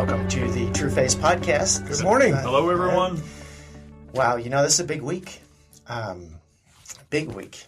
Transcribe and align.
Welcome 0.00 0.28
to 0.30 0.50
the 0.52 0.70
True 0.72 0.88
Face 0.88 1.14
Podcast. 1.14 1.86
Good 1.86 2.02
morning. 2.02 2.32
Hello, 2.32 2.70
everyone. 2.70 3.22
Wow, 4.14 4.36
you 4.36 4.48
know, 4.48 4.62
this 4.62 4.72
is 4.72 4.80
a 4.80 4.84
big 4.84 5.02
week. 5.02 5.42
Um, 5.88 6.36
big 7.10 7.28
week. 7.28 7.66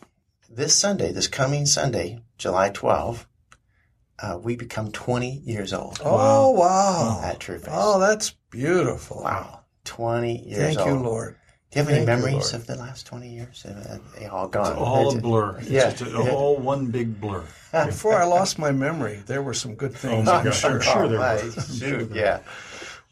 This 0.48 0.74
Sunday, 0.74 1.12
this 1.12 1.28
coming 1.28 1.66
Sunday, 1.66 2.20
July 2.38 2.70
12th, 2.70 3.26
uh, 4.18 4.38
we 4.42 4.56
become 4.56 4.90
20 4.92 5.40
years 5.44 5.74
old 5.74 5.98
Oh, 6.02 6.52
wow. 6.52 7.20
at 7.22 7.38
True 7.38 7.58
Face. 7.58 7.68
Oh, 7.70 8.00
that's 8.00 8.30
beautiful. 8.48 9.22
wow. 9.22 9.60
20 9.84 10.48
years 10.48 10.74
Thank 10.74 10.78
old. 10.78 10.88
you, 10.88 10.94
Lord. 11.06 11.36
Do 11.72 11.78
you 11.78 11.84
have 11.86 11.88
any 11.94 12.04
Thank 12.04 12.20
you, 12.20 12.26
memories 12.26 12.52
Lord. 12.52 12.54
of 12.54 12.66
the 12.66 12.76
last 12.76 13.06
20 13.06 13.28
years? 13.30 13.64
Uh, 13.64 13.98
They 14.18 14.26
all 14.26 14.46
gone. 14.46 14.72
It's 14.72 14.76
All 14.80 15.16
a 15.16 15.20
blur. 15.20 15.56
It's 15.60 15.70
Yeah. 15.70 15.90
just 15.90 16.02
a, 16.12 16.30
all 16.30 16.58
one 16.58 16.86
big 16.88 17.18
blur. 17.18 17.44
Before 17.72 18.14
I 18.20 18.24
lost 18.24 18.58
my 18.58 18.72
memory, 18.72 19.22
there 19.26 19.40
were 19.42 19.54
some 19.54 19.74
good 19.74 19.94
things. 19.94 20.26
my 20.26 20.32
I'm 20.34 20.44
gosh, 20.44 20.60
sure. 20.60 20.72
I'm 20.72 20.80
sure 20.82 21.08
there 21.08 21.18
Oh, 21.18 21.18
were. 21.18 21.18
my- 21.18 21.40
I'm 21.40 21.78
sure 21.78 22.04
there 22.04 22.42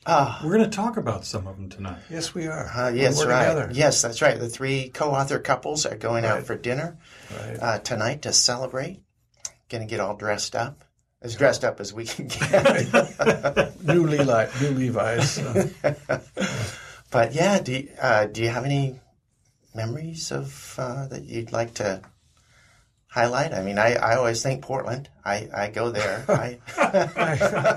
yeah. 0.07 0.41
We're 0.45 0.57
going 0.59 0.69
to 0.71 0.77
talk 0.77 0.99
about 0.99 1.25
some 1.25 1.47
of 1.47 1.57
them 1.57 1.71
tonight. 1.71 2.01
Yes, 2.11 2.35
we 2.35 2.49
are. 2.49 2.67
Uh, 2.67 2.91
yes, 2.91 3.17
We're 3.19 3.31
right. 3.31 3.49
Together. 3.49 3.71
Yes, 3.73 4.03
that's 4.03 4.21
right. 4.21 4.39
The 4.39 4.49
three 4.51 4.91
co-author 4.91 5.39
couples 5.39 5.87
are 5.87 5.97
going 5.97 6.27
out 6.27 6.43
for 6.43 6.55
dinner 6.57 6.99
Right. 7.35 7.59
uh, 7.63 7.79
tonight 7.79 8.23
to 8.23 8.33
celebrate. 8.35 9.01
Going 9.71 9.83
to 9.87 9.89
get 9.91 10.01
all 10.01 10.17
dressed 10.17 10.55
up, 10.57 10.85
as 11.23 11.35
dressed 11.37 11.65
up 11.65 11.81
as 11.81 11.95
we 11.95 12.05
can 12.05 12.27
get. 12.27 13.85
New, 13.85 14.07
Levi, 14.07 14.47
new 14.61 14.71
Levi's. 14.71 15.39
Uh, 15.39 15.69
but 17.11 17.35
yeah, 17.35 17.59
do 17.61 17.73
you, 17.73 17.89
uh, 18.01 18.27
do 18.27 18.43
you 18.43 18.49
have 18.49 18.65
any 18.65 19.01
memories 19.75 20.31
of 20.33 20.75
uh, 20.79 21.07
that 21.09 21.25
you'd 21.25 21.53
like 21.53 21.75
to 21.75 22.03
highlight? 23.09 23.53
I 23.53 23.63
mean, 23.63 23.79
I, 23.79 23.95
I 23.95 24.17
always 24.17 24.43
think 24.43 24.63
Portland. 24.63 25.09
I, 25.25 25.49
I 25.55 25.69
go 25.71 25.91
there. 25.91 26.25
I, 26.29 26.59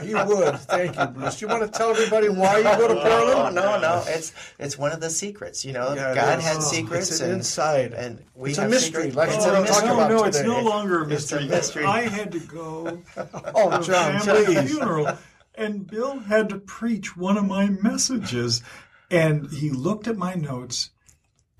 you 0.04 0.16
would. 0.25 0.59
Thank 0.59 0.98
you, 0.98 1.06
Bruce. 1.08 1.40
Do 1.40 1.45
you 1.45 1.50
want 1.52 1.64
to 1.64 1.67
tell 1.78 1.90
everybody 1.90 2.30
why 2.30 2.58
you 2.58 2.64
go 2.64 2.88
to 2.88 3.00
oh 3.00 3.03
Portland? 3.03 3.56
no, 3.56 3.80
no, 3.80 4.03
it's 4.08 4.31
it's 4.59 4.78
one 4.78 4.92
of 4.92 5.02
the 5.02 5.09
secrets. 5.09 5.66
You 5.66 5.73
know, 5.73 5.94
Yeah, 5.94 6.14
God 6.16 6.40
is. 6.40 6.45
had 6.45 6.58
Oh, 6.58 6.59
secrets 6.62 7.09
it's 7.12 7.20
an 7.20 7.30
and 7.30 7.38
inside. 7.40 7.94
and 7.94 8.23
we 8.36 8.50
It's 8.52 8.59
a 8.59 8.62
have 8.62 8.72
mystery, 8.72 9.09
secrets. 9.09 9.16
like 9.16 9.30
it's 9.30 9.45
we're 9.45 9.52
a 9.52 9.53
gonna 9.56 9.68
talk 9.68 9.75
mystery. 9.84 9.88
no, 9.90 9.95
about 10.00 10.12
no, 10.12 10.23
it's 10.25 10.38
today. 10.38 10.47
no 10.50 10.62
longer 10.62 11.00
a 11.00 11.02
It's 11.03 11.31
a 11.31 11.36
mystery. 11.42 11.47
mystery. 11.47 11.86
I 11.86 12.02
had 12.03 12.31
to 12.31 12.40
go 12.40 13.02
Oh, 13.56 13.70
to 13.72 13.80
a 13.80 13.84
John, 13.84 14.20
family 14.20 14.45
please. 14.45 14.70
funeral, 14.72 15.18
and 15.56 15.86
Bill 15.88 16.20
had 16.20 16.50
to 16.50 16.58
preach 16.59 17.16
one 17.18 17.38
of 17.38 17.45
my 17.45 17.70
messages, 17.70 18.64
and 19.12 19.50
he 19.52 19.70
looked 19.70 20.08
at 20.08 20.18
my 20.18 20.34
notes. 20.36 20.90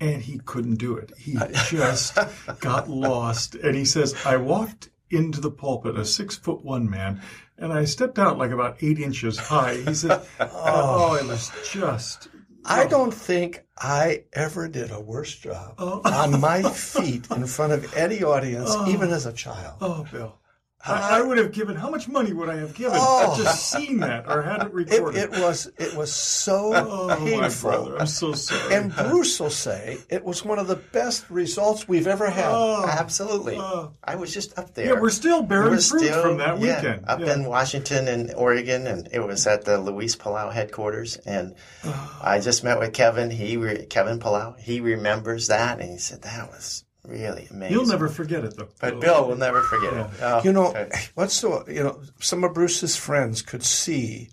And 0.00 0.20
he 0.20 0.38
couldn't 0.38 0.74
do 0.74 0.96
it. 0.96 1.12
He 1.16 1.38
just 1.68 2.18
got 2.58 2.90
lost. 2.90 3.54
And 3.54 3.76
he 3.76 3.84
says, 3.84 4.14
I 4.26 4.36
walked 4.36 4.90
into 5.08 5.40
the 5.40 5.52
pulpit, 5.52 5.96
a 5.96 6.04
six 6.04 6.36
foot 6.36 6.62
one 6.64 6.90
man, 6.90 7.22
and 7.56 7.72
I 7.72 7.84
stepped 7.84 8.18
out 8.18 8.36
like 8.36 8.50
about 8.50 8.82
eight 8.82 8.98
inches 8.98 9.38
high. 9.38 9.76
He 9.76 9.94
said, 9.94 10.20
Oh, 10.40 10.50
oh 10.52 11.14
it 11.14 11.26
was 11.26 11.50
just 11.70 12.28
I 12.64 12.86
don't 12.86 13.12
think 13.12 13.62
I 13.76 14.24
ever 14.32 14.68
did 14.68 14.90
a 14.90 15.00
worse 15.00 15.34
job 15.34 15.74
Oh. 15.78 16.00
on 16.04 16.40
my 16.40 16.62
feet 16.72 17.30
in 17.30 17.46
front 17.46 17.72
of 17.72 17.94
any 17.94 18.22
audience, 18.24 18.70
oh. 18.72 18.88
even 18.90 19.10
as 19.10 19.26
a 19.26 19.32
child. 19.32 19.76
Oh, 19.80 20.06
Bill. 20.10 20.38
I, 20.86 21.18
I 21.18 21.22
would 21.22 21.38
have 21.38 21.52
given. 21.52 21.76
How 21.76 21.88
much 21.90 22.08
money 22.08 22.32
would 22.32 22.48
I 22.50 22.56
have 22.56 22.74
given? 22.74 22.98
Oh. 23.00 23.34
Just 23.42 23.70
seen 23.70 24.00
that 24.00 24.26
or 24.28 24.42
had 24.42 24.62
it 24.62 24.66
It, 24.66 24.72
recorded. 24.74 25.18
it 25.22 25.30
was 25.30 25.70
it 25.78 25.94
was 25.94 26.12
so 26.12 26.72
oh, 26.74 27.18
my 27.38 27.48
brother. 27.48 27.98
I'm 27.98 28.06
so 28.06 28.32
sorry. 28.34 28.60
And 28.74 28.94
Bruce 28.94 29.40
will 29.40 29.48
say 29.50 29.98
it 30.10 30.24
was 30.24 30.44
one 30.44 30.58
of 30.58 30.66
the 30.66 30.76
best 30.76 31.30
results 31.30 31.88
we've 31.88 32.06
ever 32.06 32.28
had. 32.28 32.46
oh, 32.48 32.84
Absolutely. 32.86 33.56
Oh. 33.56 33.92
I 34.04 34.16
was 34.16 34.32
just 34.34 34.58
up 34.58 34.74
there. 34.74 34.86
yeah, 34.94 35.00
we're 35.00 35.10
still 35.10 35.42
bearing 35.42 35.70
We're 35.70 35.80
fruit 35.80 36.00
still- 36.04 36.22
from 36.22 36.36
that 36.38 36.60
yeah, 36.60 36.76
weekend. 36.82 37.04
up 37.08 37.20
Yeah. 37.20 37.32
in 37.34 37.44
Washington 37.44 38.06
and 38.08 38.34
Oregon, 38.34 38.86
and 38.86 39.08
it 39.10 39.20
was 39.20 39.46
at 39.46 39.64
the 39.64 39.78
Luis 39.78 40.16
Palau 40.16 40.52
headquarters. 40.52 41.16
And 41.16 41.54
I 42.22 42.40
just 42.40 42.62
met 42.62 42.78
with 42.78 42.92
Kevin. 42.92 43.30
He 43.30 43.56
re- 43.56 43.86
Kevin 43.86 44.18
Palau. 44.18 44.58
He 44.58 44.80
remembers 44.80 45.46
that, 45.48 45.80
and 45.80 45.90
he 45.90 45.98
said 45.98 46.22
that 46.22 46.50
was 46.50 46.83
really 47.04 47.46
amazing. 47.50 47.72
You'll 47.72 47.86
never 47.86 48.08
forget 48.08 48.44
it, 48.44 48.56
though. 48.56 48.68
But 48.80 49.00
Bill 49.00 49.28
will 49.28 49.36
never 49.36 49.62
forget 49.62 49.92
it. 49.92 50.06
Oh, 50.20 50.42
You 50.42 50.52
know, 50.52 50.68
okay. 50.68 50.90
what's 51.14 51.34
so 51.34 51.64
you 51.68 51.82
know, 51.82 52.00
some 52.20 52.44
of 52.44 52.54
Bruce's 52.54 52.96
friends 52.96 53.42
could 53.42 53.62
see 53.62 54.30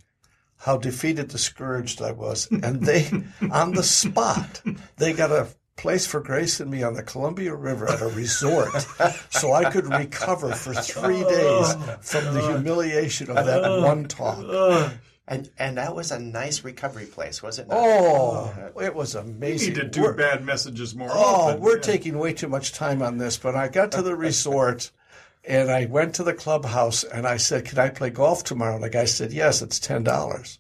how 0.58 0.78
defeated, 0.78 1.28
discouraged 1.28 2.02
I 2.02 2.12
was, 2.12 2.48
and 2.52 2.86
they 2.86 3.10
on 3.52 3.74
the 3.74 3.84
spot 3.84 4.62
they 4.98 5.14
got 5.14 5.32
a 5.32 5.48
place 5.76 6.06
for 6.06 6.20
Grace 6.20 6.60
and 6.60 6.70
me 6.70 6.84
on 6.84 6.94
the 6.94 7.02
Columbia 7.02 7.56
River 7.56 7.88
at 7.88 8.02
a 8.02 8.08
resort, 8.08 8.72
so 9.32 9.54
I 9.54 9.72
could 9.72 9.88
recover 9.88 10.54
for 10.54 10.74
three 10.74 11.24
oh, 11.28 11.30
days 11.30 11.98
from 12.08 12.34
the 12.34 12.42
humiliation 12.42 13.30
of 13.30 13.46
that 13.46 13.64
oh, 13.66 13.82
one 13.84 14.06
talk. 14.06 14.94
And 15.28 15.50
and 15.58 15.78
that 15.78 15.96
was 15.96 16.12
a 16.12 16.20
nice 16.20 16.64
recovery 16.64 17.06
place, 17.06 17.42
was 17.44 17.60
it? 17.60 17.68
Not? 17.68 17.78
Oh, 17.80 18.72
it 18.82 18.94
was 18.96 19.16
We 19.16 19.22
amazing. 19.22 19.74
need 19.74 19.80
to 19.82 19.88
do 19.88 20.02
We're- 20.04 20.16
bad 20.18 20.44
messages 20.44 20.96
more 20.96 21.10
Oh, 21.12 21.18
often. 21.50 21.62
we're 21.62 21.76
Yeah. 21.78 21.82
taking 21.84 22.18
way 22.18 22.34
too 22.34 22.48
much 22.48 22.74
time 22.74 23.02
on 23.02 23.18
this, 23.18 23.38
but 23.38 23.56
I 23.56 23.68
got 23.68 23.92
to 23.94 24.02
the 24.02 24.16
resort 24.16 24.92
and 25.44 25.72
I 25.72 25.86
went 25.86 26.16
to 26.16 26.24
the 26.24 26.34
clubhouse 26.34 27.04
and 27.04 27.28
I 27.28 27.38
said, 27.38 27.66
Can 27.66 27.80
I 27.80 27.90
play 27.90 28.10
golf 28.10 28.44
tomorrow? 28.44 28.76
And 28.76 28.84
the 28.84 28.90
guy 28.90 29.06
said, 29.06 29.32
Yes, 29.32 29.62
it's 29.62 29.80
ten 29.80 30.04
dollars. 30.04 30.60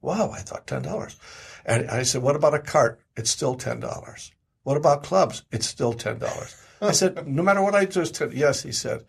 Wow, 0.00 0.30
I 0.30 0.38
thought 0.40 0.66
ten 0.66 0.82
dollars. 0.82 1.16
And 1.64 1.90
I 1.90 2.02
said, 2.02 2.22
What 2.22 2.36
about 2.36 2.54
a 2.54 2.58
cart? 2.60 3.00
It's 3.16 3.30
still 3.30 3.54
ten 3.56 3.78
dollars. 3.80 4.32
What 4.62 4.76
about 4.76 5.02
clubs? 5.02 5.44
It's 5.52 5.66
still 5.66 5.92
ten 5.92 6.18
dollars. 6.18 6.54
I 6.80 6.92
said, 6.92 7.26
No 7.28 7.42
matter 7.42 7.62
what 7.62 7.74
I 7.74 7.84
do, 7.84 8.00
it's 8.00 8.10
ten. 8.10 8.32
Yes, 8.32 8.62
he 8.62 8.72
said. 8.72 9.04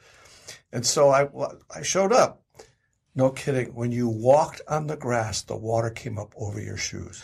And 0.72 0.86
so 0.86 1.10
I 1.10 1.28
I 1.74 1.82
showed 1.84 2.12
up. 2.14 2.42
No 3.16 3.32
kidding. 3.32 3.74
When 3.74 3.92
you 3.92 4.08
walked 4.08 4.62
on 4.68 4.88
the 4.88 4.96
grass, 4.96 5.42
the 5.42 5.56
water 5.56 5.90
came 5.90 6.18
up 6.18 6.34
over 6.38 6.62
your 6.62 6.78
shoes. 6.78 7.24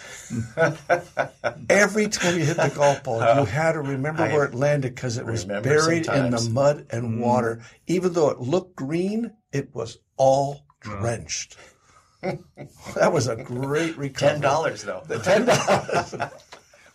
Every 1.70 2.08
time 2.08 2.38
you 2.38 2.46
hit 2.46 2.58
the 2.58 2.72
golf 2.76 3.04
ball, 3.04 3.20
you 3.20 3.26
uh, 3.26 3.46
had 3.46 3.74
to 3.74 3.82
remember 3.82 4.24
I 4.24 4.34
where 4.34 4.46
it 4.46 4.56
landed 4.56 4.96
because 4.96 5.18
it 5.18 5.26
was 5.26 5.44
remember 5.44 5.70
buried 5.70 6.08
in 6.08 6.32
the 6.32 6.50
mud 6.52 6.88
and 6.90 7.16
mm. 7.16 7.20
water. 7.20 7.62
Even 7.88 8.14
though 8.14 8.30
it 8.30 8.40
looked 8.40 8.76
green, 8.76 9.32
it 9.52 9.74
was 9.74 10.00
all 10.18 10.66
uh. 10.86 11.00
drenched. 11.00 11.58
that 12.96 13.14
was 13.14 13.28
a 13.28 13.36
great 13.36 13.96
recovery. 13.98 14.34
Ten 14.34 14.42
dollars 14.42 14.84
though. 14.84 15.04
The 15.08 15.20
Ten 15.20 15.46
dollars. 15.46 16.16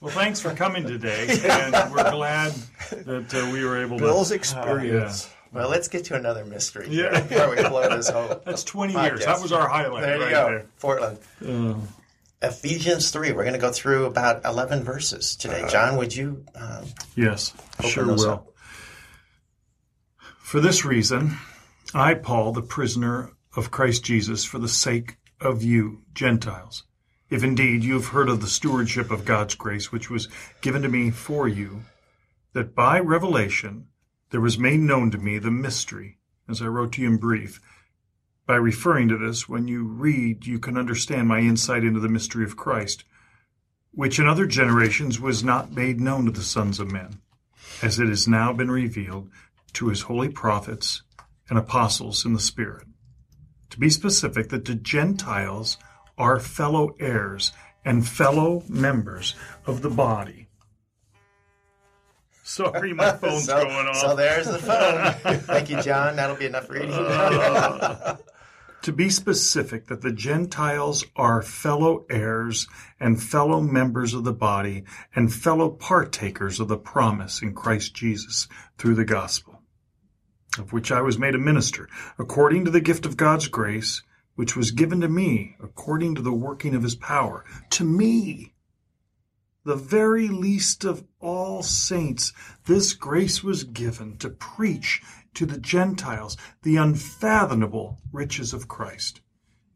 Well, 0.01 0.15
thanks 0.15 0.41
for 0.41 0.55
coming 0.55 0.87
today, 0.87 1.27
and 1.45 1.93
we're 1.93 2.11
glad 2.11 2.55
that 2.91 3.35
uh, 3.35 3.53
we 3.53 3.63
were 3.63 3.83
able 3.83 3.99
to. 3.99 4.05
Bill's 4.05 4.31
to. 4.31 4.35
experience. 4.35 5.27
Uh, 5.27 5.29
Well, 5.53 5.69
let's 5.69 5.89
get 5.89 6.05
to 6.07 6.15
another 6.15 6.45
mystery. 6.45 6.87
Yeah. 6.91 7.21
Before 7.23 7.51
we 7.51 7.57
blow 7.57 7.89
this 7.89 8.09
whole. 8.09 8.41
That's 8.45 8.63
20 8.65 8.95
podcast. 8.95 9.07
years. 9.07 9.25
That 9.27 9.41
was 9.43 9.53
our 9.53 9.69
highlight 9.69 10.03
There 10.03 10.17
you 10.17 10.23
right 10.23 10.31
go, 10.31 10.45
there. 10.47 10.67
Portland. 10.81 11.19
Ephesians 12.43 13.11
three. 13.11 13.33
We're 13.33 13.43
going 13.43 13.53
to 13.55 13.59
go 13.61 13.71
through 13.73 14.07
about 14.07 14.45
eleven 14.47 14.83
verses 14.83 15.37
today. 15.37 15.67
John, 15.69 15.97
would 15.99 16.15
you? 16.17 16.45
Um, 16.55 16.85
Yes, 17.15 17.53
sure 17.87 18.07
will. 18.07 18.31
up. 18.31 18.47
For 20.39 20.59
this 20.61 20.85
reason, 20.85 21.37
I, 21.93 22.15
Paul, 22.15 22.53
the 22.53 22.63
prisoner 22.63 23.33
of 23.57 23.71
Christ 23.71 24.05
Jesus, 24.05 24.45
for 24.45 24.59
the 24.59 24.69
sake 24.69 25.17
of 25.41 25.63
you, 25.63 26.01
Gentiles, 26.15 26.85
if 27.29 27.45
indeed 27.45 27.85
you 27.85 27.95
have 27.95 28.07
heard 28.07 28.29
of 28.31 28.41
the 28.41 28.49
stewardship 28.49 29.11
of 29.11 29.25
God's 29.27 29.55
grace 29.55 29.93
which 29.93 30.09
was 30.09 30.29
given 30.63 30.81
to 30.83 30.89
me 30.89 31.11
for 31.11 31.47
you, 31.47 31.83
that 32.55 32.75
by 32.75 32.99
revelation 33.01 33.87
there 34.31 34.41
was 34.41 34.59
made 34.59 34.81
known 34.81 35.11
to 35.11 35.19
me 35.19 35.39
the 35.39 35.51
mystery, 35.51 36.19
as 36.49 36.63
I 36.63 36.67
wrote 36.67 36.93
to 36.93 37.03
you 37.03 37.09
in 37.09 37.17
brief. 37.17 37.61
By 38.47 38.57
referring 38.57 39.09
to 39.09 39.19
this, 39.19 39.49
when 39.49 39.69
you 39.69 39.85
read, 39.85 40.47
you 40.47 40.59
can 40.59 40.77
understand 40.77 41.29
my 41.29 41.41
insight 41.41 41.85
into 41.85 42.01
the 42.01 42.09
mystery 42.09 42.45
of 42.45 42.57
Christ, 42.57 43.05
which 43.93 44.19
in 44.19 44.27
other 44.27 44.47
generations 44.47 45.21
was 45.21 45.45
not 45.45 45.73
made 45.73 46.01
known 46.01 46.25
to 46.27 46.31
the 46.31 46.43
sons 46.43 46.81
of 46.81 46.91
men, 46.91 47.21
as 47.83 47.99
it 47.99 48.09
has 48.09 48.27
now 48.27 48.53
been 48.53 48.71
revealed 48.71 49.31
to 49.75 49.89
his 49.89 50.03
holy 50.03 50.29
prophets 50.29 51.03
and 51.49 51.59
apostles 51.59 52.25
in 52.25 52.33
the 52.33 52.41
Spirit. 52.41 52.87
To 53.71 53.79
be 53.79 53.91
specific, 53.91 54.49
that 54.49 54.65
the 54.65 54.75
Gentiles 54.75 55.77
are 56.19 56.41
fellow 56.41 56.95
heirs 56.99 57.53
and 57.85 58.07
fellow 58.07 58.63
members 58.69 59.35
of 59.67 59.83
the 59.83 59.91
body. 59.91 60.50
Sorry, 62.51 62.93
my 62.93 63.13
phone's 63.17 63.45
so, 63.45 63.63
going 63.63 63.87
off. 63.87 63.97
so 63.97 64.17
there's 64.17 64.49
the 64.49 64.59
phone. 64.59 65.13
Thank 65.43 65.71
you, 65.71 65.81
John. 65.83 66.17
That'll 66.17 66.35
be 66.35 66.47
enough 66.47 66.69
reading. 66.69 66.91
to 68.83 68.93
be 68.93 69.09
specific, 69.09 69.87
that 69.87 70.01
the 70.01 70.11
Gentiles 70.11 71.05
are 71.15 71.43
fellow 71.43 72.07
heirs 72.11 72.67
and 72.99 73.23
fellow 73.23 73.61
members 73.61 74.15
of 74.15 74.25
the 74.25 74.33
body 74.33 74.83
and 75.15 75.33
fellow 75.33 75.71
partakers 75.71 76.59
of 76.59 76.67
the 76.67 76.77
promise 76.77 77.41
in 77.41 77.55
Christ 77.55 77.95
Jesus 77.95 78.49
through 78.79 78.97
the 78.97 79.05
gospel, 79.05 79.63
of 80.59 80.73
which 80.73 80.91
I 80.91 81.03
was 81.03 81.21
made 81.21 81.37
a 81.37 81.39
minister, 81.39 81.89
according 82.19 82.65
to 82.65 82.73
the 82.73 82.81
gift 82.81 83.07
of 83.07 83.17
God's 83.17 83.47
grace, 83.47 84.03
which 84.35 84.57
was 84.57 84.73
given 84.73 85.03
to 85.03 85.09
me 85.09 85.55
according 85.63 86.17
to 86.17 86.23
the 86.23 86.33
working 86.33 86.75
of 86.75 86.83
his 86.83 86.97
power. 86.97 87.45
To 87.71 87.85
me, 87.85 88.55
the 89.65 89.77
very 89.77 90.29
least 90.29 90.85
of 90.85 91.05
all 91.21 91.63
saints, 91.63 92.33
this 92.67 92.93
grace 92.93 93.43
was 93.43 93.65
given 93.65 94.17
to 94.19 94.31
preach 94.31 95.03
to 95.35 95.47
the 95.47 95.59
Gentiles 95.59 96.37
the 96.63 96.77
unfathomable 96.77 97.99
riches 98.13 98.53
of 98.53 98.69
Christ 98.69 99.21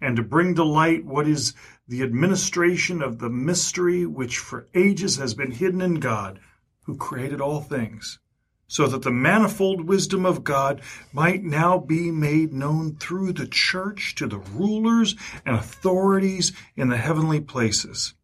and 0.01 0.17
to 0.17 0.23
bring 0.23 0.55
to 0.55 0.65
light 0.65 1.05
what 1.05 1.27
is 1.27 1.55
the 1.89 2.03
administration 2.03 3.01
of 3.01 3.19
the 3.19 3.31
mystery 3.31 4.05
which 4.05 4.39
for 4.39 4.69
ages 4.75 5.17
has 5.17 5.35
been 5.35 5.51
hidden 5.51 5.81
in 5.81 5.95
God, 5.95 6.41
who 6.85 6.97
created 6.97 7.41
all 7.41 7.61
things, 7.61 8.19
so 8.67 8.87
that 8.87 9.03
the 9.03 9.11
manifold 9.11 9.87
wisdom 9.87 10.27
of 10.27 10.45
God 10.45 10.83
might 11.13 11.43
now 11.43 11.79
be 11.79 12.11
made 12.11 12.53
known 12.53 12.97
through 12.97 13.33
the 13.33 13.47
church 13.47 14.15
to 14.17 14.27
the 14.27 14.39
rulers 14.39 15.15
and 15.47 15.57
authorities 15.57 16.53
in 16.77 16.89
the 16.89 16.97
heavenly 16.97 17.41
places. 17.41 18.15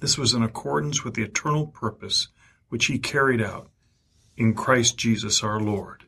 This 0.00 0.18
was 0.18 0.34
in 0.34 0.42
accordance 0.42 1.04
with 1.04 1.14
the 1.14 1.22
eternal 1.22 1.66
purpose 1.66 2.28
which 2.68 2.86
he 2.86 2.98
carried 2.98 3.40
out 3.42 3.70
in 4.36 4.54
Christ 4.54 4.96
Jesus 4.96 5.42
our 5.42 5.60
Lord, 5.60 6.04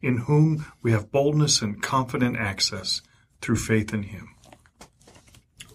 in 0.00 0.18
whom 0.18 0.66
we 0.82 0.92
have 0.92 1.12
boldness 1.12 1.60
and 1.62 1.82
confident 1.82 2.36
access 2.36 3.02
through 3.42 3.56
faith 3.56 3.92
in 3.92 4.04
him. 4.04 4.34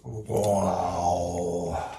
Wow. 0.04 1.90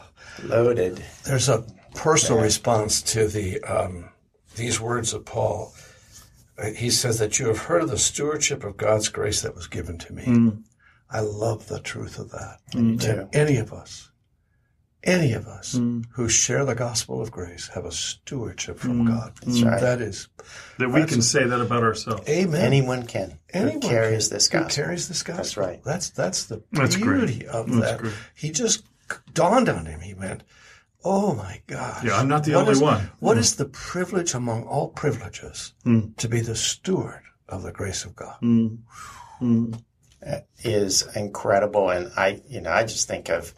Loaded. 0.43 1.03
There's 1.23 1.49
a 1.49 1.65
personal 1.95 2.41
response 2.41 3.01
to 3.13 3.27
the 3.27 3.61
um, 3.63 4.09
these 4.55 4.79
words 4.79 5.13
of 5.13 5.25
Paul. 5.25 5.73
Uh, 6.57 6.71
He 6.71 6.89
says 6.89 7.19
that 7.19 7.39
you 7.39 7.47
have 7.47 7.57
heard 7.59 7.81
of 7.83 7.89
the 7.89 7.97
stewardship 7.97 8.63
of 8.63 8.77
God's 8.77 9.09
grace 9.09 9.41
that 9.41 9.55
was 9.55 9.67
given 9.67 9.97
to 9.99 10.13
me. 10.13 10.53
I 11.09 11.19
love 11.21 11.67
the 11.67 11.79
truth 11.79 12.19
of 12.19 12.31
that. 12.31 12.57
too. 12.71 12.97
That 12.97 13.29
any 13.33 13.57
of 13.57 13.71
us, 13.73 14.09
any 15.07 15.33
of 15.33 15.47
us 15.47 15.75
mm. 15.75 16.05
who 16.11 16.27
share 16.29 16.65
the 16.65 16.75
gospel 16.75 17.21
of 17.21 17.31
grace 17.31 17.69
have 17.73 17.85
a 17.85 17.91
stewardship 17.91 18.77
from 18.77 19.03
mm. 19.03 19.07
God. 19.07 19.33
That's 19.41 19.61
right. 19.61 19.79
That 19.79 20.01
is, 20.01 20.27
That 20.77 20.89
we 20.89 21.05
can 21.05 21.21
say 21.21 21.45
that 21.45 21.61
about 21.61 21.81
ourselves. 21.81 22.27
amen. 22.29 22.61
Anyone 22.61 23.07
can. 23.07 23.39
Anyone 23.51 23.81
who 23.81 23.87
carries 23.87 24.27
can- 24.27 24.35
this 24.35 24.51
who 24.51 24.59
gospel. 24.59 24.83
carries 24.83 25.07
this 25.07 25.23
gospel. 25.23 25.43
That's 25.43 25.57
right. 25.57 25.83
That's 25.83 26.09
that's 26.11 26.45
the 26.45 26.61
That's 26.71 26.97
great. 26.97 27.27
beauty 27.27 27.47
of 27.47 27.71
That's 27.71 27.91
that. 27.91 27.99
great. 27.99 28.13
He 28.35 28.51
just 28.51 28.83
dawned 29.33 29.69
on 29.69 29.85
him. 29.85 30.01
He 30.01 30.13
went, 30.13 30.43
"Oh 31.03 31.33
my 31.33 31.61
gosh! 31.65 32.03
Yeah, 32.03 32.17
I'm 32.17 32.27
not 32.27 32.43
the 32.43 32.53
What 32.53 32.59
only 32.61 32.71
is- 32.73 32.81
one." 32.81 33.09
What 33.19 33.37
mm. 33.37 33.39
is 33.39 33.55
the 33.55 33.65
privilege 33.65 34.33
among 34.33 34.63
all 34.65 34.89
privileges 34.89 35.73
to 36.17 36.27
be 36.27 36.41
the 36.41 36.55
steward 36.55 37.21
of 37.47 37.63
the 37.63 37.71
grace 37.71 38.03
of 38.03 38.15
God? 38.15 38.37
is 40.63 41.07
incredible. 41.15 41.89
And 41.89 42.11
I, 42.17 42.41
you 42.47 42.61
know, 42.61 42.71
I 42.71 42.83
just 42.83 43.07
think 43.07 43.29
of, 43.29 43.53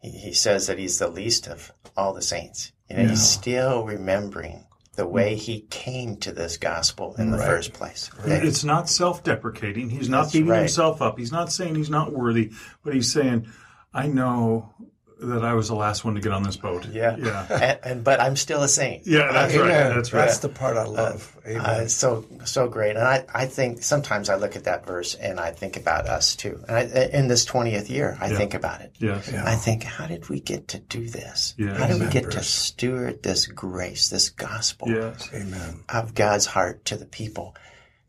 he, 0.00 0.10
he 0.10 0.32
says 0.32 0.66
that 0.66 0.78
he's 0.78 0.98
the 0.98 1.08
least 1.08 1.46
of 1.46 1.72
all 1.96 2.12
the 2.12 2.22
saints. 2.22 2.72
You 2.88 2.96
know, 2.96 3.08
he's 3.08 3.22
still 3.22 3.84
remembering 3.84 4.66
the 4.96 5.06
way 5.06 5.34
mm. 5.34 5.38
he 5.38 5.60
came 5.70 6.16
to 6.16 6.32
this 6.32 6.56
gospel 6.56 7.14
in 7.16 7.30
the 7.30 7.38
Right. 7.38 7.46
first 7.46 7.72
place. 7.72 8.10
It's 8.24 8.64
not 8.64 8.88
self 8.88 9.22
deprecating. 9.22 9.88
He's 9.88 10.08
not 10.08 10.22
That's 10.22 10.32
beating 10.32 10.48
right. 10.48 10.58
himself 10.60 11.00
up. 11.00 11.18
He's 11.18 11.32
not 11.32 11.52
saying 11.52 11.76
he's 11.76 11.90
not 11.90 12.12
worthy, 12.12 12.50
but 12.82 12.94
he's 12.94 13.12
saying, 13.12 13.46
I 13.94 14.08
know 14.08 14.74
that 15.20 15.44
I 15.44 15.54
was 15.54 15.68
the 15.68 15.74
last 15.74 16.04
one 16.04 16.14
to 16.14 16.20
get 16.20 16.32
on 16.32 16.42
this 16.42 16.56
boat. 16.56 16.86
Yeah. 16.86 17.16
Yeah. 17.16 17.46
And, 17.50 17.78
and 17.84 18.04
but 18.04 18.20
I'm 18.20 18.36
still 18.36 18.62
a 18.62 18.68
saint. 18.68 19.06
Yeah, 19.06 19.32
that's 19.32 19.54
right. 19.56 19.68
That's 19.68 20.12
right. 20.12 20.26
That's 20.26 20.38
the 20.38 20.48
part 20.48 20.76
I 20.76 20.84
love. 20.84 21.36
Amen. 21.46 21.60
Uh, 21.60 21.80
it's 21.84 21.94
so 21.94 22.24
so 22.44 22.68
great, 22.68 22.96
and 22.96 23.06
I, 23.06 23.24
I 23.32 23.46
think 23.46 23.82
sometimes 23.82 24.28
I 24.28 24.36
look 24.36 24.56
at 24.56 24.64
that 24.64 24.86
verse 24.86 25.14
and 25.14 25.40
I 25.40 25.52
think 25.52 25.76
about 25.76 26.06
us 26.06 26.36
too. 26.36 26.62
And 26.68 26.76
I, 26.76 27.04
in 27.12 27.28
this 27.28 27.44
twentieth 27.44 27.90
year, 27.90 28.16
I 28.20 28.30
think 28.30 28.54
about 28.54 28.80
it. 28.80 28.94
Yes. 28.98 29.30
Yeah. 29.32 29.44
I 29.46 29.54
think, 29.54 29.84
how 29.84 30.06
did 30.06 30.28
we 30.28 30.40
get 30.40 30.68
to 30.68 30.78
do 30.78 31.08
this? 31.08 31.54
Yeah. 31.58 31.76
how 31.76 31.86
did 31.86 32.00
we 32.00 32.08
get 32.08 32.30
to 32.32 32.42
steward 32.42 33.22
this 33.22 33.46
grace, 33.46 34.08
this 34.08 34.30
gospel 34.30 34.88
Yes. 34.88 35.28
Amen. 35.34 35.84
of 35.88 36.14
God's 36.14 36.46
heart 36.46 36.84
to 36.86 36.96
the 36.96 37.06
people? 37.06 37.54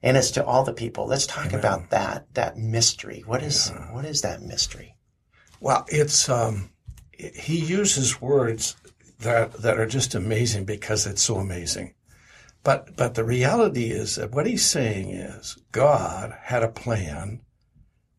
And 0.04 0.18
it's 0.18 0.32
to 0.32 0.44
all 0.46 0.64
the 0.64 0.74
people. 0.74 1.06
Let's 1.06 1.28
talk 1.28 1.54
about 1.54 1.92
that 1.92 2.34
that 2.34 2.58
mystery. 2.58 3.24
What 3.26 3.44
is 3.44 3.72
what 3.92 4.06
is 4.06 4.22
that 4.22 4.42
mystery? 4.42 4.96
Well, 5.60 5.86
it's 5.90 6.28
um, 6.28 6.71
he 7.36 7.60
uses 7.60 8.22
words 8.22 8.76
that 9.20 9.54
that 9.62 9.80
are 9.80 9.86
just 9.88 10.16
amazing 10.16 10.66
because 10.66 11.06
it's 11.06 11.22
so 11.22 11.38
amazing. 11.38 11.94
But 12.64 12.96
but 12.96 13.16
the 13.16 13.24
reality 13.24 13.92
is 13.92 14.16
that 14.16 14.32
what 14.32 14.46
he's 14.46 14.66
saying 14.66 15.10
is 15.10 15.58
God 15.72 16.36
had 16.44 16.64
a 16.64 16.70
plan, 16.70 17.42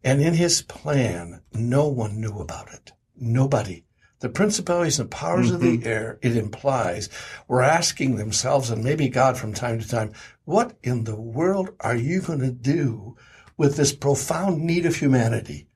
and 0.02 0.20
in 0.20 0.34
his 0.34 0.62
plan, 0.62 1.42
no 1.52 1.88
one 1.88 2.20
knew 2.20 2.38
about 2.38 2.72
it. 2.72 2.92
Nobody. 3.16 3.84
The 4.20 4.28
principalities 4.28 5.00
and 5.00 5.10
powers 5.10 5.50
of 5.50 5.60
the 5.60 5.78
mm-hmm. 5.78 5.88
air, 5.88 6.18
it 6.22 6.36
implies, 6.36 7.08
were 7.48 7.60
asking 7.60 8.14
themselves, 8.14 8.70
and 8.70 8.84
maybe 8.84 9.08
God 9.08 9.36
from 9.36 9.52
time 9.52 9.80
to 9.80 9.88
time, 9.88 10.12
what 10.44 10.76
in 10.84 11.02
the 11.02 11.16
world 11.16 11.70
are 11.80 11.96
you 11.96 12.20
going 12.20 12.38
to 12.38 12.52
do 12.52 13.16
with 13.56 13.76
this 13.76 13.92
profound 13.92 14.62
need 14.62 14.86
of 14.86 14.94
humanity? 14.94 15.66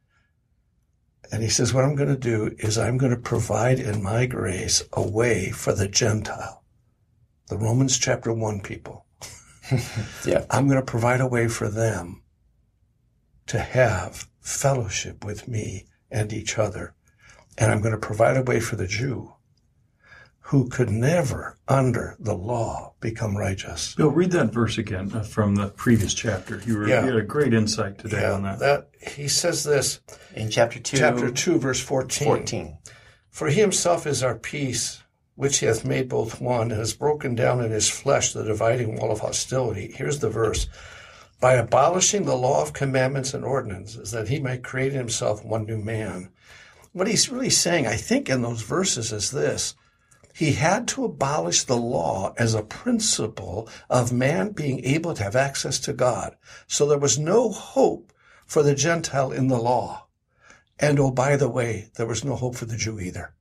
And 1.33 1.43
he 1.43 1.49
says, 1.49 1.75
What 1.75 1.85
I'm 1.85 1.97
going 1.97 2.09
to 2.09 2.17
do 2.17 2.55
is 2.59 2.79
I'm 2.79 2.99
going 2.99 3.15
to 3.15 3.21
provide 3.21 3.79
in 3.79 4.03
my 4.03 4.27
grace 4.27 4.83
a 4.93 5.03
way 5.03 5.51
for 5.51 5.73
the 5.73 5.89
Gentile, 5.89 6.65
the 7.49 7.59
Romans 7.59 7.99
chapter 7.99 8.33
1 8.33 8.61
people. 8.61 9.07
Yeah. 10.25 10.45
I'm 10.51 10.69
going 10.69 10.81
to 10.81 10.87
provide 10.87 11.21
a 11.21 11.27
way 11.27 11.49
for 11.49 11.69
them 11.69 12.23
to 13.47 13.59
have 13.59 14.29
fellowship 14.41 15.25
with 15.25 15.49
me 15.49 15.87
and 16.11 16.33
each 16.33 16.59
other. 16.59 16.95
And 17.59 17.73
I'm 17.73 17.81
going 17.81 17.95
to 17.95 17.99
provide 17.99 18.37
a 18.37 18.43
way 18.43 18.61
for 18.61 18.77
the 18.77 18.87
Jew 18.87 19.36
who 20.51 20.69
could 20.69 20.91
never, 20.91 21.59
under 21.67 22.15
the 22.21 22.35
law, 22.35 22.93
become 23.01 23.37
righteous. 23.37 23.97
Bill, 23.97 24.11
read 24.11 24.31
that 24.31 24.53
verse 24.53 24.79
again 24.79 25.11
uh, 25.13 25.23
from 25.23 25.57
the 25.57 25.69
previous 25.71 26.15
chapter. 26.15 26.61
You, 26.65 26.79
were, 26.79 26.89
Yeah. 26.89 27.01
you 27.01 27.07
had 27.13 27.17
a 27.17 27.23
great 27.23 27.53
insight 27.53 27.99
today 27.99 28.25
on 28.25 28.45
that. 28.45 28.61
that 28.61 28.89
he 29.01 29.27
says 29.27 29.65
this, 29.65 30.01
In 30.37 30.49
chapter 30.49 30.79
two, 30.79 30.99
chapter 30.99 31.33
2, 31.33 31.59
verse 31.59 31.81
14. 31.81 32.25
fourteen. 32.27 32.79
For 33.29 33.49
he 33.49 33.61
himself 33.61 34.07
is 34.07 34.23
our 34.23 34.37
peace, 34.37 35.03
which 35.35 35.59
he 35.59 35.67
hath 35.67 35.85
made 35.85 36.09
both 36.09 36.41
one, 36.41 36.71
and 36.71 36.79
has 36.81 36.95
broken 36.95 37.35
down 37.35 37.61
in 37.61 37.73
his 37.73 37.91
flesh 37.91 38.33
the 38.33 38.45
dividing 38.45 38.97
wall 38.97 39.11
of 39.11 39.21
hostility. 39.21 39.93
Here's 39.97 40.21
the 40.21 40.31
verse. 40.31 40.69
By 41.41 41.55
abolishing 41.55 42.25
the 42.25 42.37
law 42.37 42.63
of 42.63 42.73
commandments 42.73 43.35
and 43.35 43.45
ordinances, 43.45 44.13
that 44.13 44.29
he 44.29 44.39
might 44.39 44.63
create 44.63 44.93
in 44.93 44.99
himself 44.99 45.45
one 45.45 45.67
new 45.67 45.79
man. 45.79 46.31
What 46.93 47.09
he's 47.09 47.29
really 47.31 47.51
saying, 47.51 47.89
I 47.89 47.97
think, 47.97 48.31
in 48.31 48.43
those 48.43 48.63
verses 48.63 49.13
is 49.13 49.33
this. 49.33 49.75
He 50.37 50.53
had 50.53 50.87
to 50.89 51.07
abolish 51.07 51.63
the 51.65 51.79
law 51.79 52.35
as 52.37 52.53
a 52.53 52.63
principle 52.63 53.71
of 53.89 54.13
man 54.13 54.51
being 54.51 54.85
able 54.85 55.15
to 55.15 55.23
have 55.23 55.35
access 55.35 55.79
to 55.81 55.95
God. 55.95 56.37
So 56.67 56.87
there 56.87 56.99
was 56.99 57.19
no 57.19 57.49
hope 57.49 58.13
for 58.45 58.63
the 58.63 58.75
Gentile 58.75 59.33
in 59.33 59.49
the 59.49 59.57
law. 59.57 60.09
And 60.79 61.01
oh, 61.01 61.11
by 61.11 61.37
the 61.37 61.49
way, 61.49 61.89
there 61.97 62.05
was 62.05 62.23
no 62.23 62.37
hope 62.37 62.55
for 62.55 62.67
the 62.67 62.77
Jew 62.77 63.01
either. 63.01 63.33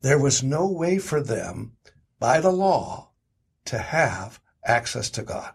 There 0.00 0.18
was 0.18 0.42
no 0.42 0.66
way 0.66 0.98
for 0.98 1.22
them 1.22 1.76
by 2.18 2.40
the 2.40 2.50
law 2.50 3.10
to 3.66 3.78
have 3.78 4.40
access 4.64 5.10
to 5.10 5.22
God. 5.22 5.54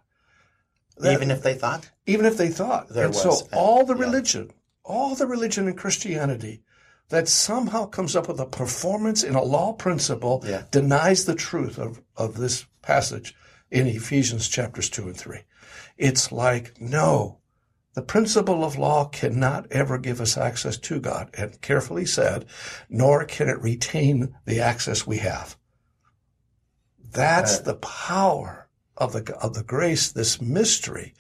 That- 1.00 1.12
Even 1.12 1.32
if 1.32 1.44
they 1.44 1.56
thought, 1.56 1.90
even 2.06 2.26
if 2.26 2.38
they 2.38 2.48
thought. 2.48 2.88
There 2.88 3.06
and 3.06 3.14
was, 3.14 3.22
so 3.22 3.46
uh, 3.52 3.60
all 3.60 3.86
the 3.86 3.96
yeah. 3.96 4.06
religion, 4.06 4.52
all 4.86 5.16
the 5.16 5.28
religion 5.28 5.68
in 5.68 5.76
Christianity 5.76 6.64
that 7.12 7.28
somehow 7.28 7.86
comes 7.86 8.16
up 8.16 8.28
with 8.28 8.40
a 8.40 8.46
performance 8.46 9.22
in 9.24 9.36
a 9.36 9.44
law 9.44 9.74
principle 9.74 10.44
Yeah. 10.46 10.64
denies 10.72 11.26
the 11.26 11.36
truth 11.36 11.78
of, 11.78 12.02
of 12.18 12.38
this 12.38 12.66
passage 12.82 13.36
in 13.70 13.86
Ephesians 13.86 14.48
chapters 14.48 14.90
2 14.90 15.04
and 15.04 15.18
3. 15.18 15.40
It's 15.98 16.32
like, 16.32 16.80
no, 16.82 17.38
the 17.94 18.02
principle 18.02 18.64
of 18.64 18.78
law 18.78 19.06
cannot 19.06 19.68
ever 19.72 19.98
give 19.98 20.22
us 20.22 20.38
access 20.38 20.78
to 20.78 21.00
God, 21.00 21.30
and 21.38 21.60
carefully 21.62 22.06
said, 22.06 22.46
nor 22.90 23.26
can 23.26 23.50
it 23.50 23.62
retain 23.62 24.34
the 24.46 24.62
access 24.62 25.06
we 25.06 25.18
have. 25.18 25.58
That's 27.12 27.60
the 27.60 27.76
power 27.76 28.70
of 28.96 29.12
the 29.12 29.36
of 29.42 29.54
the 29.54 29.64
grace, 29.64 30.12
this 30.12 30.42
mystery. 30.42 31.14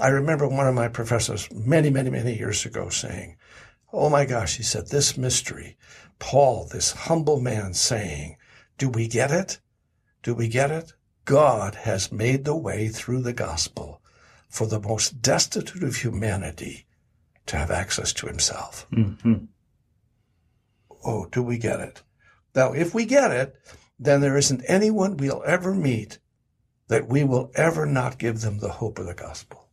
I 0.00 0.08
remember 0.08 0.48
one 0.48 0.66
of 0.66 0.74
my 0.74 0.88
professors 0.88 1.48
many, 1.52 1.90
many, 1.90 2.08
many 2.08 2.34
years 2.36 2.64
ago 2.64 2.88
saying, 2.88 3.36
"Oh 3.92 4.08
my 4.08 4.24
gosh," 4.24 4.56
he 4.56 4.62
said, 4.62 4.88
"this 4.88 5.16
mystery, 5.16 5.76
Paul, 6.18 6.66
this 6.66 6.92
humble 6.92 7.40
man 7.40 7.74
saying, 7.74 8.36
do 8.78 8.88
we 8.88 9.06
get 9.06 9.30
it? 9.30 9.60
Do 10.22 10.34
we 10.34 10.48
get 10.48 10.70
it? 10.70 10.94
God 11.24 11.74
has 11.74 12.10
made 12.10 12.44
the 12.44 12.56
way 12.56 12.88
through 12.88 13.22
the 13.22 13.32
gospel 13.32 14.00
for 14.48 14.66
the 14.66 14.80
most 14.80 15.22
destitute 15.22 15.82
of 15.82 15.96
humanity 15.96 16.86
to 17.46 17.56
have 17.56 17.70
access 17.70 18.12
to 18.14 18.26
himself." 18.26 18.86
Mhm. 18.90 19.48
Oh, 21.04 21.26
do 21.26 21.42
we 21.42 21.58
get 21.58 21.80
it? 21.80 22.02
Now, 22.54 22.72
if 22.72 22.94
we 22.94 23.04
get 23.04 23.30
it, 23.30 23.56
then 23.98 24.20
there 24.20 24.36
isn't 24.36 24.64
anyone 24.66 25.16
we'll 25.16 25.42
ever 25.46 25.74
meet 25.74 26.18
that 26.88 27.08
we 27.08 27.24
will 27.24 27.50
ever 27.54 27.86
not 27.86 28.18
give 28.18 28.40
them 28.40 28.58
the 28.58 28.72
hope 28.72 28.98
of 28.98 29.06
the 29.06 29.14
gospel. 29.14 29.68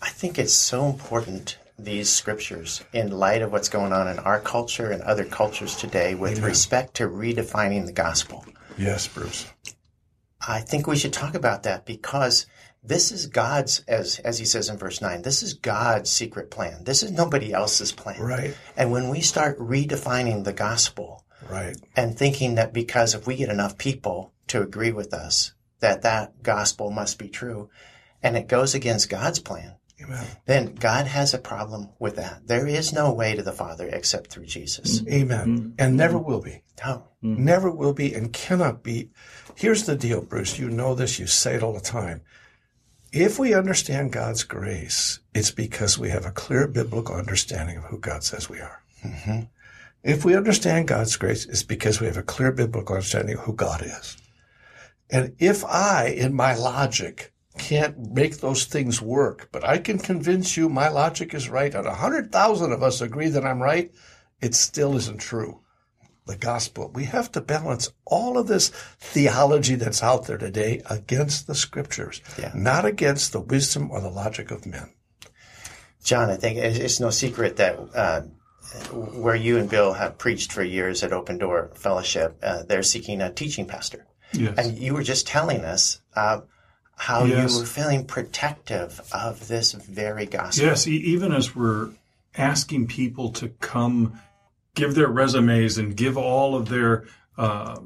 I 0.00 0.10
think 0.10 0.38
it's 0.38 0.54
so 0.54 0.88
important 0.88 1.58
these 1.78 2.08
scriptures 2.08 2.82
in 2.92 3.10
light 3.10 3.42
of 3.42 3.52
what's 3.52 3.68
going 3.68 3.92
on 3.92 4.08
in 4.08 4.18
our 4.20 4.40
culture 4.40 4.90
and 4.90 5.02
other 5.02 5.24
cultures 5.24 5.76
today 5.76 6.14
with 6.14 6.40
respect 6.40 6.94
to 6.94 7.08
redefining 7.08 7.86
the 7.86 7.92
gospel. 7.92 8.44
Yes, 8.78 9.06
Bruce. 9.06 9.46
I 10.46 10.60
think 10.60 10.86
we 10.86 10.96
should 10.96 11.12
talk 11.12 11.34
about 11.34 11.64
that 11.64 11.84
because 11.86 12.46
this 12.82 13.10
is 13.10 13.26
God's, 13.26 13.80
as 13.88 14.20
as 14.20 14.38
he 14.38 14.44
says 14.44 14.68
in 14.68 14.76
verse 14.78 15.00
nine, 15.00 15.22
this 15.22 15.42
is 15.42 15.54
God's 15.54 16.08
secret 16.10 16.50
plan. 16.50 16.84
This 16.84 17.02
is 17.02 17.10
nobody 17.10 17.52
else's 17.52 17.92
plan. 17.92 18.20
Right. 18.20 18.56
And 18.76 18.92
when 18.92 19.08
we 19.08 19.20
start 19.20 19.58
redefining 19.58 20.44
the 20.44 20.52
gospel 20.52 21.24
Right. 21.50 21.76
and 21.94 22.16
thinking 22.16 22.54
that 22.54 22.72
because 22.72 23.14
if 23.14 23.26
we 23.26 23.36
get 23.36 23.50
enough 23.50 23.76
people 23.76 24.32
to 24.48 24.62
agree 24.62 24.92
with 24.92 25.12
us, 25.12 25.52
that 25.80 26.02
that 26.02 26.42
gospel 26.42 26.90
must 26.90 27.18
be 27.18 27.28
true, 27.28 27.68
and 28.22 28.36
it 28.36 28.48
goes 28.48 28.74
against 28.74 29.10
God's 29.10 29.40
plan, 29.40 29.74
Amen. 30.02 30.26
then 30.44 30.74
God 30.74 31.06
has 31.06 31.32
a 31.32 31.38
problem 31.38 31.88
with 31.98 32.16
that. 32.16 32.46
There 32.46 32.66
is 32.66 32.92
no 32.92 33.12
way 33.12 33.34
to 33.34 33.42
the 33.42 33.52
Father 33.52 33.88
except 33.88 34.30
through 34.30 34.44
Jesus. 34.44 35.02
Amen. 35.08 35.46
Mm-hmm. 35.46 35.70
And 35.78 35.96
never 35.96 36.18
will 36.18 36.42
be. 36.42 36.62
No. 36.84 37.08
Mm-hmm. 37.24 37.44
Never 37.44 37.70
will 37.70 37.94
be 37.94 38.12
and 38.12 38.32
cannot 38.32 38.82
be. 38.82 39.10
Here's 39.54 39.86
the 39.86 39.96
deal, 39.96 40.20
Bruce. 40.20 40.58
You 40.58 40.68
know 40.68 40.94
this. 40.94 41.18
You 41.18 41.26
say 41.26 41.54
it 41.54 41.62
all 41.62 41.72
the 41.72 41.80
time. 41.80 42.20
If 43.12 43.38
we 43.38 43.54
understand 43.54 44.12
God's 44.12 44.44
grace, 44.44 45.20
it's 45.34 45.50
because 45.50 45.98
we 45.98 46.10
have 46.10 46.26
a 46.26 46.30
clear 46.30 46.68
biblical 46.68 47.14
understanding 47.14 47.78
of 47.78 47.84
who 47.84 47.98
God 47.98 48.22
says 48.22 48.50
we 48.50 48.60
are. 48.60 48.82
Mm-hmm. 49.02 49.44
If 50.02 50.24
we 50.24 50.36
understand 50.36 50.88
God's 50.88 51.16
grace, 51.16 51.46
it's 51.46 51.62
because 51.62 52.00
we 52.00 52.06
have 52.06 52.18
a 52.18 52.22
clear 52.22 52.52
biblical 52.52 52.96
understanding 52.96 53.38
of 53.38 53.44
who 53.44 53.54
God 53.54 53.82
is. 53.82 54.16
And 55.10 55.34
if 55.38 55.64
I, 55.64 56.08
in 56.08 56.34
my 56.34 56.54
logic, 56.54 57.32
can't 57.58 58.12
make 58.12 58.38
those 58.38 58.64
things 58.64 59.00
work, 59.02 59.48
but 59.52 59.64
I 59.64 59.78
can 59.78 59.98
convince 59.98 60.56
you 60.56 60.68
my 60.68 60.88
logic 60.88 61.34
is 61.34 61.48
right, 61.48 61.74
and 61.74 61.86
a 61.86 61.94
hundred 61.94 62.30
thousand 62.32 62.72
of 62.72 62.82
us 62.82 63.00
agree 63.00 63.28
that 63.30 63.44
I'm 63.44 63.62
right, 63.62 63.90
it 64.40 64.54
still 64.54 64.96
isn't 64.96 65.20
true. 65.20 65.60
The 66.26 66.36
gospel. 66.36 66.90
We 66.92 67.04
have 67.04 67.30
to 67.32 67.40
balance 67.40 67.90
all 68.04 68.36
of 68.36 68.48
this 68.48 68.70
theology 68.98 69.76
that's 69.76 70.02
out 70.02 70.26
there 70.26 70.38
today 70.38 70.82
against 70.90 71.46
the 71.46 71.54
scriptures, 71.54 72.20
Yeah. 72.36 72.50
not 72.52 72.84
against 72.84 73.32
the 73.32 73.40
wisdom 73.40 73.92
or 73.92 74.00
the 74.00 74.10
logic 74.10 74.50
of 74.50 74.66
men. 74.66 74.92
John, 76.02 76.28
I 76.28 76.36
think 76.36 76.58
it's 76.58 76.78
it's 76.78 77.00
no 77.00 77.10
secret 77.10 77.56
that 77.58 77.78
uh, 77.94 78.22
where 78.92 79.36
you 79.36 79.56
and 79.58 79.70
Bill 79.70 79.92
have 79.92 80.18
preached 80.18 80.52
for 80.52 80.62
years 80.64 81.04
at 81.04 81.12
Open 81.12 81.38
Door 81.38 81.72
Fellowship, 81.76 82.38
uh, 82.42 82.64
they're 82.64 82.82
seeking 82.82 83.20
a 83.20 83.32
teaching 83.32 83.66
pastor. 83.66 84.06
Yes. 84.32 84.58
And 84.58 84.78
you 84.78 84.94
were 84.94 85.04
just 85.04 85.26
telling 85.28 85.64
us 85.64 86.00
uh, 86.16 86.40
how 86.96 87.24
Yes. 87.24 87.52
you 87.52 87.60
were 87.60 87.66
feeling 87.66 88.04
protective 88.06 89.00
of 89.12 89.46
this 89.48 89.72
very 89.72 90.26
gospel. 90.26 90.64
Yes, 90.66 90.86
even 90.86 91.32
as 91.32 91.54
we're 91.54 91.90
asking 92.36 92.86
people 92.88 93.30
to 93.32 93.48
come 93.48 94.18
give 94.74 94.94
their 94.94 95.08
resumes 95.08 95.78
and 95.78 95.96
give 95.96 96.16
all 96.16 96.54
of 96.56 96.68
their 96.68 97.04
uh, 97.38 97.78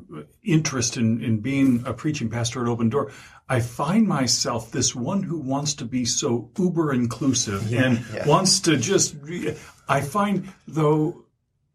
interest 0.45 0.97
in, 0.97 1.23
in 1.25 1.41
being 1.41 1.83
a 1.85 1.93
preaching 1.93 2.31
pastor 2.31 2.63
at 2.63 2.69
Open 2.69 2.89
Door, 2.89 3.11
I 3.49 3.59
find 3.59 4.07
myself 4.07 4.71
this 4.71 4.95
one 4.95 5.25
who 5.25 5.39
wants 5.39 5.75
to 5.75 5.85
be 5.85 6.05
so 6.05 6.49
uber 6.57 6.93
inclusive 6.93 7.73
and 7.75 8.05
Yeah. 8.15 8.29
wants 8.29 8.61
to 8.61 8.77
just. 8.77 9.17
Re- 9.21 9.57
I 9.89 10.03
find, 10.03 10.53
though, 10.69 11.25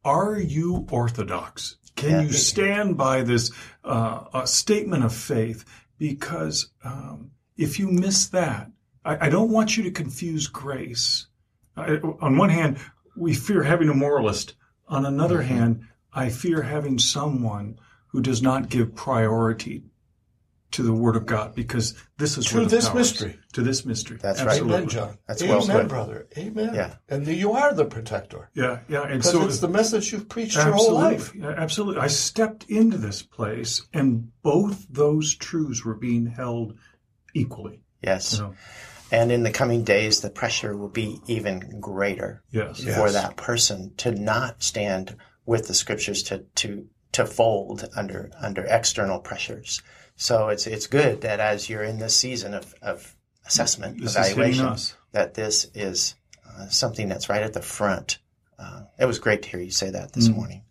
are 0.05 0.39
you 0.39 0.87
orthodox? 0.89 1.75
Can 1.97 2.11
Yeah. 2.11 2.21
you 2.21 2.31
stand 2.33 2.95
by 2.97 3.23
this 3.23 3.51
uh, 3.83 4.45
statement 4.45 5.03
of 5.03 5.13
faith? 5.13 5.65
Because 5.97 6.71
um, 6.83 7.31
if 7.57 7.79
you 7.79 7.89
miss 7.89 8.27
that, 8.27 8.69
I, 9.03 9.27
I 9.27 9.29
don't 9.29 9.51
want 9.51 9.77
you 9.77 9.83
to 9.83 9.91
confuse 9.91 10.47
grace. 10.47 11.27
I, 11.77 11.97
on 12.21 12.37
one 12.37 12.49
hand, 12.49 12.77
we 13.15 13.33
fear 13.33 13.63
having 13.63 13.89
a 13.89 13.93
moralist. 13.93 14.55
On 14.87 15.05
another 15.05 15.39
Mm-hmm. 15.39 15.55
hand, 15.55 15.87
I 16.13 16.29
fear 16.29 16.61
having 16.61 16.99
someone 16.99 17.79
who 18.07 18.21
does 18.21 18.41
not 18.41 18.69
give 18.69 18.95
priority 18.95 19.83
to 20.75 20.83
the 20.83 20.93
Word 20.93 21.15
of 21.15 21.25
God 21.25 21.55
because 21.55 21.93
this 22.17 22.37
is 22.37 22.45
To 22.47 22.55
where 22.55 22.63
the 22.65 22.69
this 22.75 22.87
power 22.89 22.99
is. 22.99 23.11
mystery. 23.11 23.39
To 23.53 23.61
this 23.61 23.85
mystery. 23.85 24.17
That's 24.21 24.39
right. 24.41 24.49
Absolutely. 24.51 24.75
Amen, 24.77 24.89
John. 24.89 25.17
That's 25.27 25.41
Amen, 25.41 25.57
well 25.57 25.79
put. 25.79 25.87
brother. 25.87 26.27
Amen. 26.37 26.73
Yeah. 26.75 26.95
And 27.09 27.25
you 27.27 27.51
are 27.53 27.73
the 27.73 27.85
protector. 27.85 28.49
Yeah, 28.53 28.79
yeah. 28.87 29.03
And 29.07 29.23
so 29.23 29.45
it's 29.45 29.59
the 29.59 29.67
message 29.67 30.11
you've 30.11 30.29
preached 30.29 30.55
your 30.55 30.71
whole 30.73 30.93
life. 30.93 31.33
Yeah, 31.35 31.49
Absolutely. 31.57 32.01
I 32.01 32.07
stepped 32.07 32.65
into 32.69 32.97
this 32.97 33.21
place 33.21 33.87
and 33.93 34.31
both 34.41 34.85
those 34.89 35.35
truths 35.35 35.83
were 35.85 35.95
being 35.95 36.25
held 36.27 36.77
equally. 37.33 37.81
Yes. 38.01 38.33
You 38.33 38.39
know? 38.43 38.55
And 39.11 39.31
in 39.31 39.43
the 39.43 39.51
coming 39.51 39.83
days, 39.83 40.21
the 40.21 40.29
pressure 40.29 40.75
will 40.75 40.89
be 40.89 41.19
even 41.27 41.79
greater 41.79 42.41
Yes. 42.51 42.79
For 42.83 42.89
Yes. 42.89 43.13
that 43.13 43.37
person 43.37 43.93
to 43.97 44.11
not 44.11 44.63
stand 44.63 45.15
with 45.45 45.67
the 45.67 45.73
scriptures 45.75 46.23
to, 46.23 46.39
to, 46.55 46.87
to 47.15 47.25
fold 47.25 47.87
under, 47.95 48.29
under 48.41 48.63
external 48.65 49.19
pressures. 49.19 49.81
So 50.15 50.49
it's, 50.49 50.65
it's 50.67 50.87
good 50.87 51.21
that 51.21 51.39
as 51.39 51.69
you're 51.69 51.83
in 51.83 51.97
this 51.99 52.15
season 52.15 52.53
of, 52.53 52.73
of 52.81 53.15
assessment, 53.45 53.99
This 54.01 54.15
evaluation, 54.15 54.75
that 55.11 55.33
this 55.33 55.67
is 55.73 56.15
uh, 56.47 56.67
something 56.67 57.09
that's 57.09 57.27
right 57.29 57.43
at 57.43 57.53
the 57.53 57.61
front. 57.61 58.19
Uh, 58.57 58.83
it 58.99 59.05
was 59.05 59.19
great 59.19 59.41
to 59.43 59.49
hear 59.49 59.59
you 59.59 59.71
say 59.71 59.89
that 59.91 60.13
this 60.13 60.29
Mm. 60.29 60.35
morning. 60.35 60.61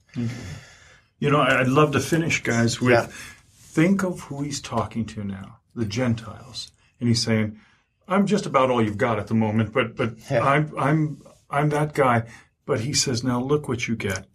You 1.19 1.31
know, 1.31 1.41
I'd 1.41 1.69
love 1.69 1.93
to 1.93 2.01
finish, 2.01 2.43
guys, 2.43 2.81
with 2.81 2.91
Yeah. 2.93 3.07
think 3.53 4.03
of 4.05 4.21
who 4.21 4.43
he's 4.43 4.61
talking 4.61 5.05
to 5.07 5.25
now, 5.25 5.59
the 5.75 5.85
Gentiles. 5.87 6.73
And 7.01 7.09
he's 7.09 7.23
saying, 7.23 7.59
I'm 8.07 8.27
just 8.27 8.47
about 8.47 8.71
all 8.71 8.83
you've 8.83 8.99
got 8.99 9.19
at 9.19 9.27
the 9.29 9.35
moment, 9.35 9.73
but 9.73 9.97
but 9.97 10.11
Yeah. 10.31 10.43
I'm 10.45 10.73
I'm 10.79 11.23
I'm 11.51 11.69
that 11.71 11.95
guy. 11.95 12.25
But 12.67 12.81
he 12.81 12.93
says, 12.95 13.23
now 13.25 13.41
look 13.43 13.69
what 13.69 13.89
you 13.89 13.97
get. 13.97 14.27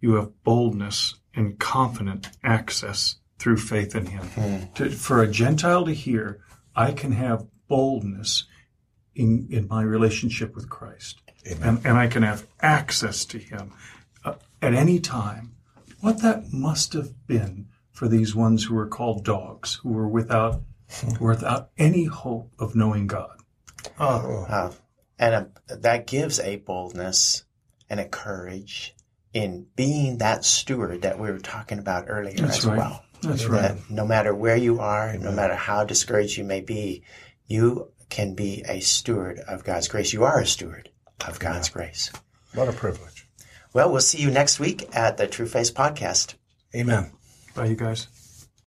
You 0.00 0.14
have 0.14 0.42
boldness 0.44 1.14
and 1.34 1.58
confident 1.58 2.30
access 2.42 3.16
through 3.38 3.58
faith 3.58 3.94
in 3.94 4.06
him. 4.06 4.68
To, 4.74 4.90
for 4.90 5.22
a 5.22 5.30
Gentile 5.30 5.84
to 5.84 5.92
hear, 5.92 6.40
I 6.74 6.92
can 6.92 7.12
have 7.12 7.46
boldness 7.68 8.44
in, 9.14 9.48
in 9.50 9.68
my 9.68 9.82
relationship 9.82 10.54
with 10.54 10.68
Christ. 10.68 11.20
And, 11.62 11.84
and 11.84 11.96
I 11.96 12.08
can 12.08 12.22
have 12.22 12.46
access 12.60 13.24
to 13.26 13.38
him 13.38 13.72
uh, 14.24 14.34
at 14.60 14.74
any 14.74 14.98
time. 15.00 15.54
What 16.00 16.22
that 16.22 16.52
must 16.52 16.92
have 16.92 17.26
been 17.26 17.68
for 17.90 18.08
these 18.08 18.34
ones 18.34 18.64
who 18.64 18.74
were 18.74 18.86
called 18.86 19.24
dogs, 19.24 19.74
who 19.82 19.90
were 19.90 20.08
without, 20.08 20.62
without 21.20 21.70
any 21.78 22.04
hope 22.04 22.52
of 22.58 22.76
knowing 22.76 23.06
God. 23.06 23.38
Oh, 23.98 24.46
Uh, 24.48 24.72
and 25.18 25.34
a, 25.68 25.76
that 25.76 26.06
gives 26.06 26.38
a 26.38 26.56
boldness 26.56 27.44
and 27.90 27.98
a 27.98 28.08
courage 28.08 28.94
in 29.32 29.66
being 29.76 30.18
that 30.18 30.44
steward 30.44 31.02
that 31.02 31.18
we 31.18 31.30
were 31.30 31.38
talking 31.38 31.78
about 31.78 32.06
earlier 32.08 32.36
That's 32.36 32.58
as 32.58 32.66
right. 32.66 32.78
well. 32.78 33.04
That's 33.22 33.44
right. 33.46 33.62
That 33.62 33.90
no 33.90 34.06
matter 34.06 34.34
where 34.34 34.56
you 34.56 34.80
are, 34.80 35.16
no 35.18 35.32
matter 35.32 35.54
how 35.54 35.84
discouraged 35.84 36.36
you 36.38 36.44
may 36.44 36.60
be, 36.60 37.02
you 37.46 37.90
can 38.08 38.34
be 38.34 38.64
a 38.66 38.80
steward 38.80 39.38
of 39.40 39.64
God's 39.64 39.88
grace. 39.88 40.12
You 40.12 40.24
are 40.24 40.40
a 40.40 40.46
steward 40.46 40.90
of 41.26 41.38
God's 41.38 41.68
grace. 41.68 42.10
what 42.54 42.68
a 42.68 42.72
privilege. 42.72 43.26
Well, 43.72 43.90
we'll 43.90 44.00
see 44.00 44.22
you 44.22 44.30
next 44.30 44.58
week 44.58 44.88
at 44.94 45.16
the 45.18 45.26
True 45.26 45.46
Face 45.46 45.70
Podcast. 45.70 46.34
Amen. 46.74 47.12
Bye, 47.54 47.66
you 47.66 47.76
guys. 47.76 48.06